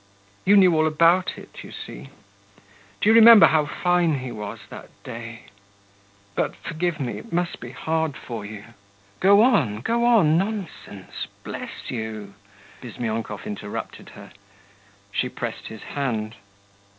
You 0.45 0.57
knew 0.57 0.73
all 0.75 0.87
about 0.87 1.37
it, 1.37 1.63
you 1.63 1.71
see. 1.71 2.09
Do 3.01 3.09
you 3.09 3.13
remember 3.13 3.45
how 3.45 3.67
fine 3.67 4.17
he 4.17 4.31
was 4.31 4.57
that 4.71 4.89
day.... 5.03 5.43
But 6.33 6.55
forgive 6.55 6.99
me; 6.99 7.19
it 7.19 7.31
must 7.31 7.59
be 7.59 7.69
hard 7.69 8.17
for 8.17 8.43
you....' 8.43 8.63
'Go 9.19 9.43
on, 9.43 9.81
go 9.81 10.03
on! 10.03 10.39
Nonsense! 10.39 11.27
Bless 11.43 11.91
you!' 11.91 12.33
Bizmyonkov 12.81 13.45
interrupted 13.45 14.09
her. 14.17 14.31
She 15.11 15.29
pressed 15.29 15.67
his 15.67 15.83
hand. 15.83 16.35